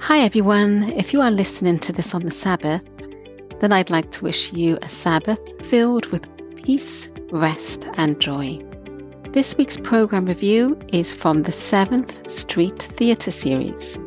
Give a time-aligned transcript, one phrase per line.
[0.00, 0.92] Hi, everyone.
[0.92, 2.82] If you are listening to this on the Sabbath,
[3.60, 6.26] then I'd like to wish you a Sabbath filled with
[6.56, 8.60] peace, rest, and joy.
[9.32, 13.98] This week's programme review is from the 7th Street Theatre series.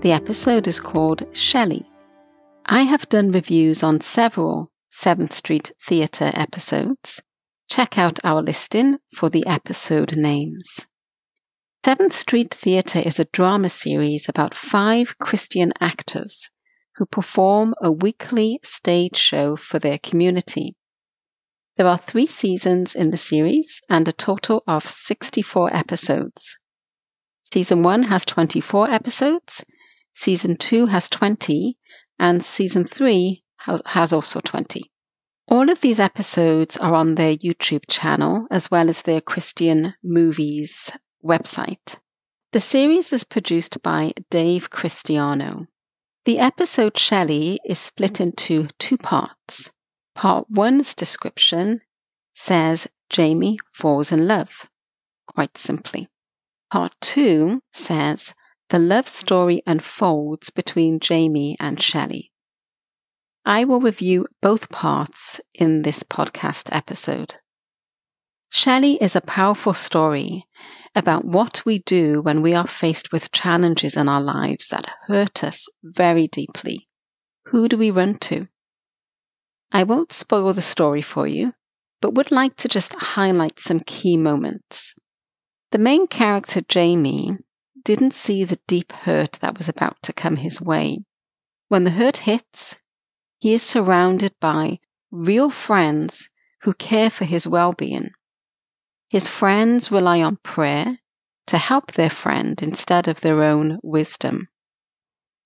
[0.00, 1.86] The episode is called Shelley.
[2.64, 7.20] I have done reviews on several 7th Street Theatre episodes.
[7.68, 10.86] Check out our listing for the episode names.
[11.84, 16.48] Seventh Street Theatre is a drama series about five Christian actors
[16.94, 20.76] who perform a weekly stage show for their community.
[21.76, 26.56] There are three seasons in the series and a total of 64 episodes.
[27.52, 29.64] Season 1 has 24 episodes,
[30.14, 31.76] Season 2 has 20,
[32.16, 33.42] and Season 3
[33.86, 34.88] has also 20.
[35.48, 40.92] All of these episodes are on their YouTube channel as well as their Christian movies
[41.24, 41.98] website.
[42.52, 45.66] The series is produced by Dave Christiano.
[46.24, 49.70] The episode Shelley is split into two parts.
[50.14, 51.80] Part one's description
[52.34, 54.68] says Jamie falls in love,
[55.26, 56.08] quite simply.
[56.70, 58.34] Part two says
[58.68, 62.32] the love story unfolds between Jamie and Shelley.
[63.44, 67.34] I will review both parts in this podcast episode.
[68.54, 70.46] Shelley is a powerful story
[70.94, 75.42] about what we do when we are faced with challenges in our lives that hurt
[75.42, 76.86] us very deeply.
[77.46, 78.48] Who do we run to?
[79.72, 81.54] I won't spoil the story for you,
[82.02, 84.94] but would like to just highlight some key moments.
[85.70, 87.38] The main character, Jamie,
[87.82, 90.98] didn't see the deep hurt that was about to come his way.
[91.68, 92.78] When the hurt hits,
[93.38, 96.28] he is surrounded by real friends
[96.60, 98.10] who care for his well being.
[99.12, 100.98] His friends rely on prayer
[101.48, 104.48] to help their friend instead of their own wisdom.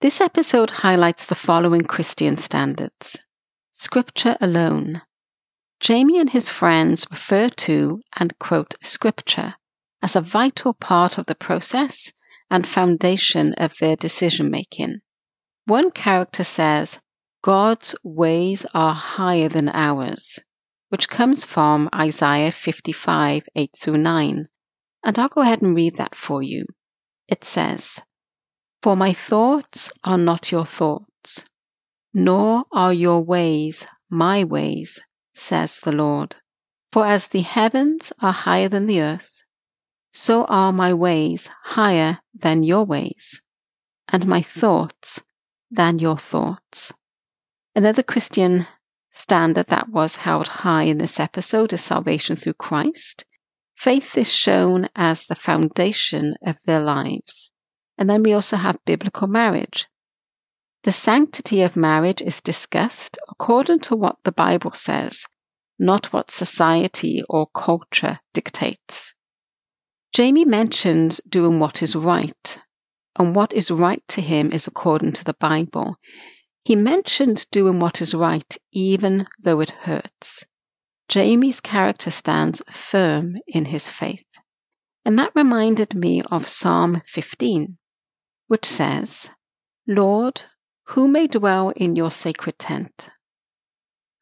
[0.00, 3.20] This episode highlights the following Christian standards
[3.74, 5.02] Scripture alone.
[5.78, 9.54] Jamie and his friends refer to and quote Scripture
[10.02, 12.10] as a vital part of the process
[12.50, 15.02] and foundation of their decision making.
[15.66, 17.00] One character says,
[17.42, 20.40] God's ways are higher than ours
[20.92, 24.46] which comes from Isaiah 55 8 through 9.
[25.02, 26.66] And I'll go ahead and read that for you.
[27.26, 27.98] It says,
[28.82, 31.46] For my thoughts are not your thoughts,
[32.12, 35.00] nor are your ways my ways,
[35.34, 36.36] says the Lord.
[36.92, 39.42] For as the heavens are higher than the earth,
[40.12, 43.40] so are my ways higher than your ways,
[44.08, 45.22] and my thoughts
[45.70, 46.92] than your thoughts.
[47.74, 48.66] Another Christian
[49.12, 53.24] standard that was held high in this episode is salvation through Christ.
[53.76, 57.50] Faith is shown as the foundation of their lives.
[57.98, 59.86] And then we also have biblical marriage.
[60.84, 65.26] The sanctity of marriage is discussed according to what the Bible says,
[65.78, 69.14] not what society or culture dictates.
[70.12, 72.58] Jamie mentions doing what is right,
[73.16, 75.96] and what is right to him is according to the Bible.
[76.64, 80.44] He mentioned doing what is right even though it hurts.
[81.08, 84.24] Jamie's character stands firm in his faith.
[85.04, 87.78] And that reminded me of Psalm 15,
[88.46, 89.28] which says,
[89.88, 90.40] Lord,
[90.84, 93.10] who may dwell in your sacred tent?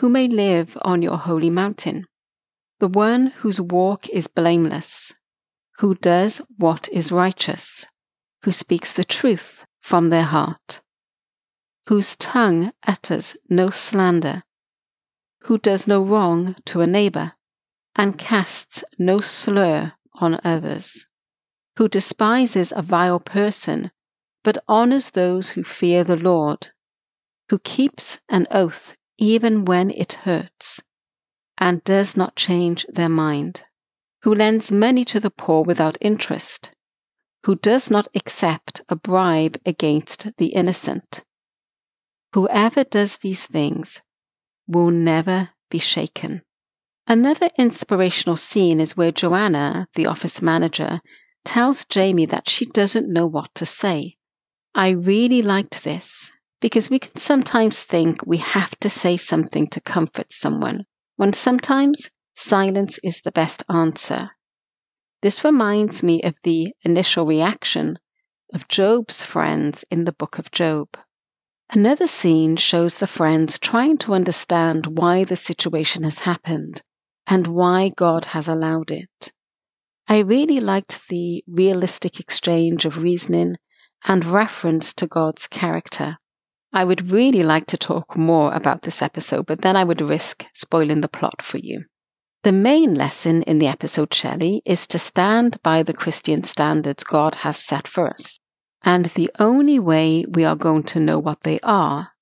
[0.00, 2.04] Who may live on your holy mountain?
[2.80, 5.12] The one whose walk is blameless,
[5.78, 7.86] who does what is righteous,
[8.42, 10.82] who speaks the truth from their heart
[11.86, 14.42] whose tongue utters no slander,
[15.42, 17.34] who does no wrong to a neighbor,
[17.94, 21.06] and casts no slur on others,
[21.76, 23.90] who despises a vile person,
[24.42, 26.68] but honors those who fear the Lord,
[27.50, 30.80] who keeps an oath even when it hurts,
[31.58, 33.62] and does not change their mind,
[34.22, 36.70] who lends money to the poor without interest,
[37.44, 41.22] who does not accept a bribe against the innocent
[42.34, 44.02] Whoever does these things
[44.66, 46.42] will never be shaken.
[47.06, 51.00] Another inspirational scene is where Joanna, the office manager,
[51.44, 54.16] tells Jamie that she doesn't know what to say.
[54.74, 59.80] I really liked this because we can sometimes think we have to say something to
[59.80, 64.28] comfort someone, when sometimes silence is the best answer.
[65.22, 67.96] This reminds me of the initial reaction
[68.52, 70.88] of Job's friends in the book of Job.
[71.70, 76.82] Another scene shows the friends trying to understand why the situation has happened
[77.26, 79.32] and why God has allowed it.
[80.06, 83.56] I really liked the realistic exchange of reasoning
[84.04, 86.18] and reference to God's character.
[86.72, 90.44] I would really like to talk more about this episode, but then I would risk
[90.52, 91.84] spoiling the plot for you.
[92.42, 97.36] The main lesson in the episode, Shelley, is to stand by the Christian standards God
[97.36, 98.38] has set for us.
[98.86, 102.12] And the only way we are going to know what they are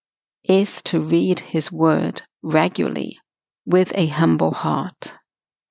[0.45, 3.19] is to read His Word regularly
[3.67, 5.13] with a humble heart.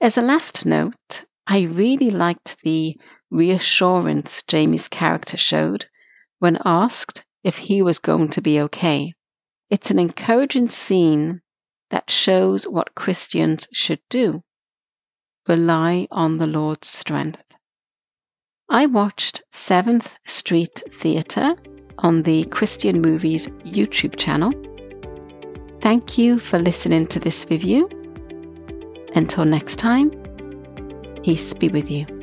[0.01, 2.99] As a last note, I really liked the
[3.29, 5.85] reassurance Jamie's character showed
[6.39, 9.13] when asked if he was going to be okay.
[9.69, 11.39] It's an encouraging scene
[11.89, 14.43] that shows what Christians should do
[15.47, 17.43] rely on the Lord's strength.
[18.73, 21.55] I watched Seventh Street Theatre
[21.97, 24.53] on the Christian Movies YouTube channel.
[25.81, 27.89] Thank you for listening to this review.
[29.13, 30.11] Until next time,
[31.21, 32.20] peace be with you.